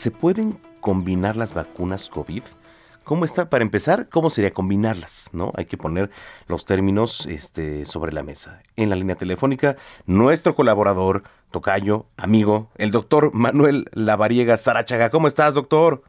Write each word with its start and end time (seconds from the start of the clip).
¿se 0.00 0.10
pueden 0.10 0.56
combinar 0.80 1.36
las 1.36 1.52
vacunas 1.52 2.08
COVID? 2.08 2.42
¿Cómo 3.04 3.26
está? 3.26 3.50
Para 3.50 3.64
empezar, 3.64 4.08
¿cómo 4.08 4.30
sería 4.30 4.50
combinarlas? 4.50 5.28
¿No? 5.34 5.52
Hay 5.56 5.66
que 5.66 5.76
poner 5.76 6.08
los 6.48 6.64
términos 6.64 7.26
este, 7.26 7.84
sobre 7.84 8.12
la 8.12 8.22
mesa. 8.22 8.62
En 8.76 8.88
la 8.88 8.96
línea 8.96 9.16
telefónica, 9.16 9.76
nuestro 10.06 10.54
colaborador, 10.54 11.24
tocayo, 11.50 12.06
amigo, 12.16 12.70
el 12.78 12.92
doctor 12.92 13.34
Manuel 13.34 13.90
Lavariega 13.92 14.56
Sarachaga. 14.56 15.10
¿Cómo 15.10 15.28
estás, 15.28 15.54
doctor? 15.54 16.02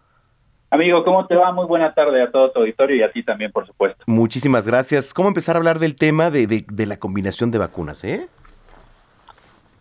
Amigo, 0.69 1.03
¿cómo 1.03 1.27
te 1.27 1.35
va? 1.35 1.51
Muy 1.51 1.65
buena 1.65 1.93
tarde 1.93 2.23
a 2.23 2.31
todo 2.31 2.49
tu 2.51 2.61
auditorio 2.61 2.95
y 2.95 3.03
a 3.03 3.11
ti 3.11 3.23
también, 3.23 3.51
por 3.51 3.67
supuesto. 3.67 4.05
Muchísimas 4.07 4.65
gracias. 4.65 5.13
¿Cómo 5.13 5.27
empezar 5.27 5.57
a 5.57 5.59
hablar 5.59 5.79
del 5.79 5.97
tema 5.97 6.31
de, 6.31 6.47
de 6.47 6.85
la 6.85 6.95
combinación 6.95 7.51
de 7.51 7.57
vacunas, 7.57 8.05
eh? 8.05 8.29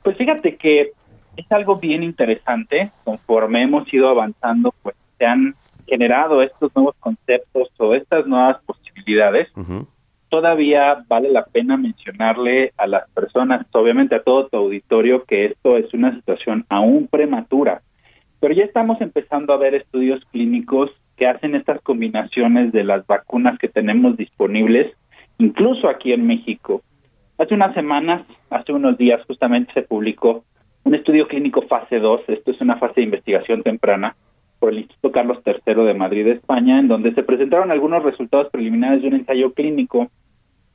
Pues 0.03 0.17
fíjate 0.17 0.57
que 0.57 0.95
es 1.41 1.53
algo 1.53 1.77
bien 1.77 2.03
interesante. 2.03 2.91
Conforme 3.05 3.63
hemos 3.63 3.93
ido 3.93 4.09
avanzando, 4.09 4.75
pues 4.83 4.97
se 5.19 5.27
han 5.27 5.55
generado 5.87 6.43
estos 6.43 6.75
nuevos 6.75 6.95
conceptos 7.01 7.69
o 7.79 7.95
estas 7.95 8.27
nuevas 8.27 8.59
posibilidades, 8.65 9.49
todavía 10.29 11.05
vale 11.09 11.31
la 11.31 11.45
pena 11.45 11.77
mencionarle 11.77 12.73
a 12.77 12.87
las 12.87 13.11
personas, 13.11 13.67
obviamente 13.73 14.15
a 14.15 14.23
todo 14.23 14.47
tu 14.47 14.57
auditorio, 14.57 15.25
que 15.25 15.47
esto 15.47 15.77
es 15.77 15.93
una 15.93 16.15
situación 16.15 16.65
aún 16.69 17.09
prematura, 17.09 17.83
pero 18.39 18.55
ya 18.55 18.65
estamos 18.65 19.01
empezando 19.01 19.53
a 19.53 19.59
ver 19.59 19.75
estudios 19.75 20.25
clínicos 20.31 20.91
que 21.17 21.27
hacen 21.27 21.55
estas 21.55 21.81
combinaciones 21.83 22.73
de 22.73 22.85
las 22.85 23.07
vacunas 23.07 23.59
que 23.59 23.69
tenemos 23.69 24.17
disponibles, 24.17 24.95
incluso 25.39 25.89
aquí 25.89 26.13
en 26.13 26.27
México. 26.27 26.83
Hace 27.37 27.55
unas 27.55 27.75
semanas, 27.75 28.23
hace 28.49 28.73
unos 28.73 28.97
días 28.97 29.21
justamente 29.27 29.73
se 29.73 29.83
publicó 29.83 30.45
un 30.85 30.95
estudio 30.95 31.29
clínico 31.29 31.63
fase 31.63 31.99
2, 31.99 32.23
esto 32.29 32.51
es 32.51 32.61
una 32.61 32.77
fase 32.77 32.95
de 32.97 33.05
investigación 33.05 33.63
temprana, 33.63 34.17
por 34.59 34.73
el 34.73 34.81
Instituto 34.81 35.11
Carlos 35.11 35.39
III 35.45 35.85
de 35.85 35.95
Madrid, 35.95 36.27
España, 36.29 36.79
en 36.79 36.89
donde 36.89 37.15
se 37.15 37.23
presentaron 37.23 37.71
algunos 37.71 38.03
resultados 38.03 38.51
preliminares 38.51 39.03
de 39.03 39.09
un 39.09 39.15
ensayo 39.15 39.53
clínico, 39.55 40.11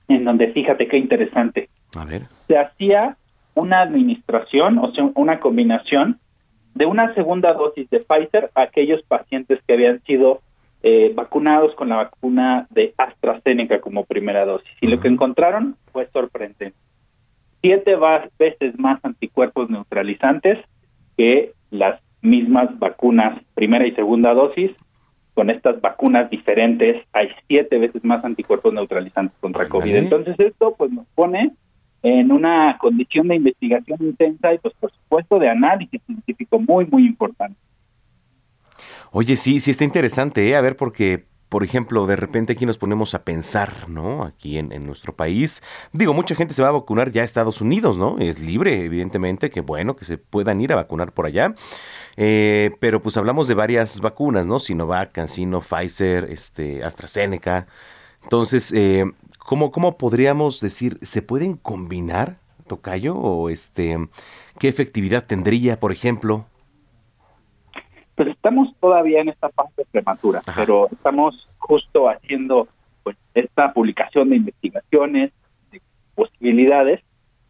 en 0.08 0.26
donde 0.26 0.52
fíjate 0.52 0.88
qué 0.88 0.98
interesante. 0.98 1.70
A 1.96 2.04
ver. 2.04 2.24
Se 2.48 2.58
hacía 2.58 3.18
una 3.54 3.82
administración, 3.82 4.80
o 4.80 4.92
sea, 4.92 5.10
una 5.16 5.40
combinación 5.40 6.20
de 6.74 6.86
una 6.86 7.14
segunda 7.14 7.54
dosis 7.54 7.90
de 7.90 8.00
Pfizer 8.00 8.52
a 8.54 8.64
aquellos 8.64 9.02
pacientes 9.04 9.60
que 9.66 9.74
habían 9.74 10.02
sido 10.04 10.42
eh, 10.84 11.14
vacunados 11.16 11.74
con 11.76 11.90
la 11.90 11.96
vacuna 11.96 12.68
de 12.70 12.94
AstraZeneca 12.98 13.80
como 13.80 14.04
primera 14.04 14.46
dosis. 14.46 14.70
Y 14.82 14.88
lo 14.88 15.00
que 15.00 15.08
encontraron 15.08 15.78
fue 15.92 16.08
sorprendente. 16.12 16.74
Siete 17.66 17.96
veces 18.38 18.78
más 18.78 19.04
anticuerpos 19.04 19.72
neutralizantes 19.72 20.60
que 21.18 21.54
las 21.72 22.00
mismas 22.22 22.78
vacunas, 22.78 23.42
primera 23.56 23.88
y 23.88 23.92
segunda 23.96 24.36
dosis, 24.36 24.70
con 25.34 25.50
estas 25.50 25.82
vacunas 25.82 26.30
diferentes 26.30 27.04
hay 27.12 27.30
siete 27.48 27.80
veces 27.80 28.04
más 28.04 28.24
anticuerpos 28.24 28.72
neutralizantes 28.72 29.36
contra 29.40 29.68
COVID. 29.68 29.96
Entonces 29.96 30.36
esto 30.38 30.76
pues 30.78 30.92
nos 30.92 31.08
pone 31.16 31.54
en 32.04 32.32
una 32.32 32.78
condición 32.78 33.30
de 33.30 33.38
investigación 33.38 33.98
intensa 34.00 34.54
y 34.54 34.60
pues 34.60 34.76
por 34.76 34.92
supuesto 34.92 35.40
de 35.40 35.50
análisis 35.50 36.00
científico 36.06 36.60
muy 36.60 36.86
muy 36.86 37.04
importante. 37.08 37.58
Oye, 39.12 39.38
sí, 39.38 39.60
sí 39.60 39.72
está 39.72 39.86
interesante, 39.86 40.48
¿eh? 40.48 40.56
a 40.56 40.62
ver, 40.62 40.78
porque 40.78 41.26
por 41.56 41.64
ejemplo, 41.64 42.06
de 42.06 42.18
repente 42.18 42.52
aquí 42.52 42.66
nos 42.66 42.78
ponemos 42.78 43.14
a 43.14 43.24
pensar, 43.24 43.88
¿no? 43.88 44.26
Aquí 44.26 44.58
en, 44.58 44.86
nuestro 44.86 45.16
país. 45.16 45.64
Digo, 45.94 46.14
mucha 46.14 46.36
gente 46.36 46.54
se 46.54 46.62
va 46.62 46.68
a 46.68 46.72
vacunar 46.72 47.14
ya 47.14 47.22
a 47.22 47.24
Estados 47.24 47.62
Unidos, 47.62 47.96
¿no? 47.96 48.18
Es 48.20 48.40
libre, 48.40 48.84
evidentemente, 48.84 49.50
que 49.50 49.62
bueno, 49.62 49.96
que 49.96 50.04
se 50.04 50.18
puedan 50.18 50.60
ir 50.60 50.74
a 50.74 50.76
vacunar 50.76 51.14
por 51.14 51.28
allá. 51.28 51.56
Eh, 52.18 52.72
pero 52.82 53.00
pues 53.00 53.16
hablamos 53.16 53.48
de 53.48 53.54
varias 53.54 54.02
vacunas, 54.02 54.46
¿no? 54.46 54.60
Sinovac, 54.60 55.14
CanSino, 55.14 55.62
Pfizer, 55.62 56.26
este, 56.30 56.84
AstraZeneca. 56.84 57.68
Entonces, 58.22 58.74
eh, 58.74 59.06
¿cómo, 59.38 59.72
¿cómo 59.72 59.98
podríamos 59.98 60.60
decir, 60.60 61.00
se 61.04 61.22
pueden 61.22 61.56
combinar, 61.56 62.38
Tocayo? 62.68 63.16
O 63.16 63.48
este, 63.50 64.10
¿qué 64.60 64.68
efectividad 64.68 65.24
tendría, 65.26 65.80
por 65.80 65.94
ejemplo? 65.94 66.48
Pues 68.16 68.30
estamos 68.30 68.74
todavía 68.80 69.22
en 69.22 69.30
esta 69.30 69.50
fase 69.50 69.86
prematura, 69.92 70.42
pero 70.56 70.88
estamos 70.92 71.50
justo 71.58 72.10
haciendo 72.10 72.68
pues 73.04 73.18
esta 73.34 73.74
publicación 73.74 74.30
de 74.30 74.38
investigaciones, 74.38 75.32
de 75.72 75.82
posibilidades, 76.16 77.02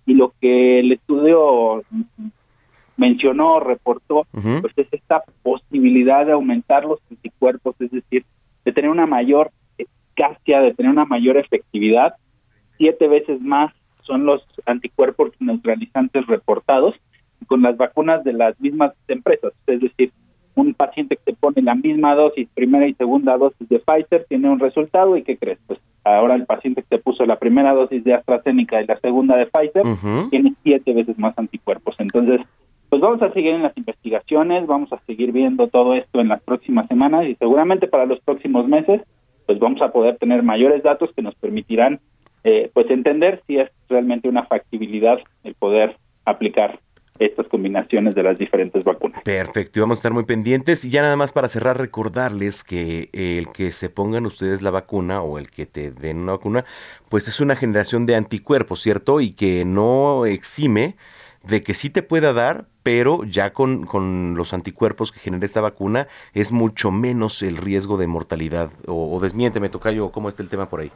y 0.06 0.14
lo 0.14 0.34
que 0.42 0.80
el 0.80 0.92
estudio 0.92 1.84
mencionó, 2.98 3.60
reportó, 3.60 4.26
pues 4.32 4.74
es 4.78 4.88
esta 4.92 5.24
posibilidad 5.44 6.26
de 6.26 6.34
aumentar 6.34 6.86
los 6.86 7.00
anticuerpos, 7.10 7.76
es 7.80 7.92
decir, 7.92 8.26
de 8.64 8.72
tener 8.72 8.90
una 8.90 9.06
mayor 9.06 9.52
eficacia, 9.78 10.62
de 10.62 10.74
tener 10.74 10.92
una 10.92 11.06
mayor 11.06 11.38
efectividad, 11.38 12.16
siete 12.78 13.08
veces 13.08 13.42
más 13.42 13.74
son 14.02 14.26
los 14.26 14.46
anticuerpos 14.66 15.32
neutralizantes 15.40 16.26
reportados 16.28 16.96
con 17.48 17.62
las 17.62 17.78
vacunas 17.78 18.24
de 18.24 18.34
las 18.34 18.60
mismas 18.60 18.94
empresas, 19.08 19.54
es 19.68 19.82
decir, 19.82 20.12
paciente 20.96 21.18
que 21.18 21.32
se 21.32 21.38
pone 21.38 21.62
la 21.62 21.76
misma 21.76 22.16
dosis, 22.16 22.48
primera 22.54 22.88
y 22.88 22.94
segunda 22.94 23.38
dosis 23.38 23.68
de 23.68 23.80
Pfizer, 23.80 24.26
tiene 24.30 24.50
un 24.50 24.60
resultado 24.60 25.18
y 25.18 25.24
¿qué 25.24 25.38
crees? 25.38 25.60
Pues 25.68 25.78
ahora 26.06 26.36
el 26.36 26.46
paciente 26.46 26.84
que 26.84 26.96
se 26.96 27.04
puso 27.04 27.26
la 27.26 27.38
primera 27.38 27.74
dosis 27.74 28.02
de 28.06 28.14
AstraZeneca 28.14 28.82
y 28.82 28.88
la 28.88 28.98
segunda 29.00 29.36
de 29.36 29.48
Pfizer 29.48 29.84
tiene 30.30 30.54
siete 30.64 30.94
veces 30.94 31.20
más 31.20 31.38
anticuerpos. 31.38 31.96
Entonces, 32.00 32.40
pues 32.90 33.02
vamos 33.02 33.22
a 33.22 33.34
seguir 33.34 33.56
en 33.56 33.64
las 33.64 33.76
investigaciones, 33.76 34.68
vamos 34.68 34.94
a 34.94 35.00
seguir 35.06 35.34
viendo 35.34 35.68
todo 35.68 35.96
esto 35.96 36.22
en 36.22 36.30
las 36.30 36.42
próximas 36.42 36.88
semanas 36.88 37.26
y 37.26 37.36
seguramente 37.36 37.88
para 37.88 38.06
los 38.06 38.22
próximos 38.22 38.66
meses, 38.66 39.02
pues 39.46 39.60
vamos 39.60 39.82
a 39.82 39.92
poder 39.92 40.18
tener 40.18 40.44
mayores 40.44 40.82
datos 40.82 41.12
que 41.14 41.22
nos 41.22 41.36
permitirán 41.36 42.00
eh, 42.46 42.72
pues 42.74 42.90
entender 42.90 43.42
si 43.48 43.58
es 43.58 43.70
realmente 43.90 44.30
una 44.30 44.46
factibilidad 44.46 45.20
el 45.44 45.56
poder 45.56 45.98
aplicar 46.24 46.80
estas 47.20 47.48
combinaciones 47.48 48.16
de 48.16 48.24
las 48.24 48.38
diferentes 48.38 48.84
vacunas. 48.84 49.22
Perfecto, 49.24 49.80
y 49.80 49.82
vamos 49.82 49.98
a 49.98 50.00
estar 50.00 50.14
muy 50.14 50.26
pendientes. 50.26 50.84
Y 50.84 50.90
ya 50.90 51.02
nada 51.02 51.16
más 51.16 51.32
para 51.32 51.48
cerrar, 51.48 51.78
recordarles 51.78 52.64
que 52.64 53.10
el 53.14 53.48
que 53.54 53.72
se 53.72 53.90
pongan 53.90 54.26
ustedes 54.26 54.62
la 54.62 54.72
vacuna 54.72 55.22
o 55.22 55.38
el 55.38 55.50
que 55.50 55.66
te 55.66 55.92
den 55.92 56.20
una 56.20 56.34
vacuna, 56.34 56.66
pues 57.10 57.28
es 57.28 57.40
una 57.40 57.56
generación 57.56 58.06
de 58.06 58.16
anticuerpos, 58.16 58.82
¿cierto? 58.82 59.22
Y 59.22 59.34
que 59.34 59.64
no 59.66 60.26
exime 60.26 60.96
de 61.44 61.62
que 61.64 61.74
sí 61.74 61.90
te 61.90 62.02
pueda 62.02 62.34
dar, 62.34 62.66
pero 62.84 63.24
ya 63.24 63.54
con, 63.54 63.86
con 63.86 64.36
los 64.36 64.54
anticuerpos 64.54 65.12
que 65.12 65.20
genera 65.20 65.46
esta 65.46 65.62
vacuna 65.62 66.08
es 66.34 66.52
mucho 66.52 66.92
menos 66.92 67.44
el 67.44 67.58
riesgo 67.58 67.98
de 67.98 68.08
mortalidad. 68.08 68.72
O, 68.88 69.16
o 69.16 69.20
desmiénteme, 69.20 69.70
Tocayo, 69.70 70.12
¿cómo 70.12 70.28
está 70.28 70.44
el 70.44 70.50
tema 70.50 70.70
por 70.70 70.82
ahí? 70.82 70.92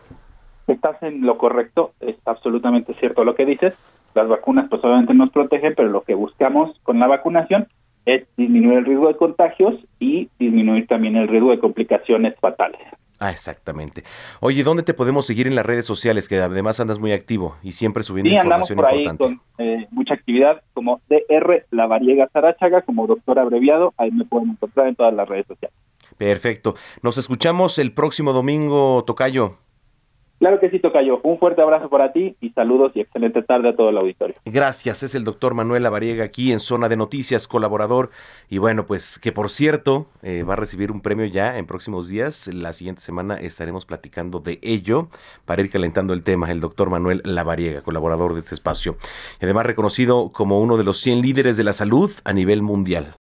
Estás 0.68 1.02
en 1.02 1.25
lo 1.25 1.38
correcto, 1.38 1.94
es 2.00 2.16
absolutamente 2.25 2.94
cierto 2.96 3.24
lo 3.24 3.35
que 3.35 3.46
dices 3.46 3.78
las 4.16 4.28
vacunas 4.28 4.68
pues 4.70 4.84
obviamente 4.84 5.14
nos 5.14 5.31
protegen, 5.31 5.74
pero 5.75 5.90
lo 5.90 6.02
que 6.02 6.14
buscamos 6.14 6.80
con 6.84 7.00
la 7.00 7.08
vacunación 7.08 7.68
es 8.06 8.24
disminuir 8.38 8.80
el 8.80 8.86
riesgo 8.86 9.08
de 9.08 9.18
contagios 9.18 9.75
y 10.00 10.30
disminuir 10.40 10.88
también 10.88 11.16
el 11.16 11.28
riesgo 11.28 11.52
de 11.52 11.59
complicaciones 11.59 12.36
fatales. 12.40 12.81
Ah, 13.20 13.31
exactamente. 13.31 14.03
Oye, 14.40 14.64
¿dónde 14.64 14.84
te 14.84 14.94
podemos 14.94 15.25
seguir 15.25 15.46
en 15.46 15.56
las 15.56 15.66
redes 15.66 15.86
sociales? 15.86 16.30
Que 16.30 16.40
además 16.40 16.80
andas 16.80 17.00
muy 17.00 17.12
activo 17.12 17.58
y 17.62 17.74
siempre 17.74 18.03
subiendo 18.03 18.30
sí, 18.30 18.36
información 18.38 18.78
por 18.78 18.86
ahí 18.86 19.06
con 19.18 19.42
eh, 19.58 19.88
mucha 19.92 20.14
actividad, 20.14 20.62
como 20.74 21.02
DR 21.09 21.66
La 21.72 21.86
Variega 21.86 22.30
Sarachaga, 22.31 22.84
como 22.84 23.08
doctor 23.08 23.38
abreviado. 23.40 23.94
Ahí 23.97 24.12
me 24.12 24.24
pueden 24.24 24.52
encontrar 24.52 24.88
en 24.88 24.96
todas 24.96 25.14
las 25.14 25.28
redes 25.28 25.47
sociales. 25.47 25.78
Perfecto. 26.18 26.76
Nos 27.03 27.18
escuchamos 27.18 27.78
el 27.78 27.94
próximo 27.94 28.31
domingo, 28.31 29.03
Tocayo. 29.06 29.58
Claro 30.39 30.59
que 30.61 30.69
sí, 30.69 30.79
Tocayo. 30.79 31.19
Un 31.23 31.38
fuerte 31.38 31.61
abrazo 31.61 31.89
para 31.89 32.13
ti 32.13 32.38
y 32.39 32.51
saludos 32.51 32.94
y 32.95 33.01
excelente 33.01 33.44
tarde 33.44 33.69
a 33.69 33.75
todo 33.75 33.89
el 33.89 33.97
auditorio. 33.97 34.35
Gracias. 34.45 35.03
Es 35.03 35.13
el 35.13 35.25
doctor 35.25 35.53
Manuel 35.53 35.83
Lavariega 35.83 36.23
aquí 36.23 36.53
en 36.53 36.59
Zona 36.59 36.88
de 36.88 36.95
Noticias, 36.95 37.45
colaborador. 37.45 38.09
Y 38.49 38.57
bueno, 38.57 38.85
pues 38.85 39.19
que 39.19 39.33
por 39.33 39.49
cierto 39.49 40.07
eh, 40.23 40.44
va 40.44 40.53
a 40.53 40.55
recibir 40.55 40.91
un 40.93 41.02
premio 41.02 41.25
ya 41.25 41.58
en 41.58 41.66
próximos 41.66 42.08
días. 42.08 42.47
La 42.47 42.72
siguiente 42.72 43.02
semana 43.02 43.35
estaremos 43.35 43.85
platicando 43.85 44.40
de 44.40 44.59
ello 44.61 45.09
para 45.43 45.61
ir 45.61 45.69
calentando 45.69 46.14
el 46.14 46.23
tema. 46.23 46.49
El 46.49 46.61
doctor 46.61 46.90
Manuel 46.90 47.22
Lavariega, 47.25 47.81
colaborador 47.81 48.34
de 48.34 48.40
este 48.40 48.55
espacio. 48.55 48.96
Y 49.41 49.46
además 49.46 49.66
reconocido 49.66 50.31
como 50.31 50.61
uno 50.61 50.78
de 50.78 50.85
los 50.85 51.02
100 51.02 51.22
líderes 51.22 51.58
de 51.58 51.66
la 51.66 51.73
salud 51.73 52.11
a 52.23 52.31
nivel 52.31 52.61
mundial. 52.61 53.17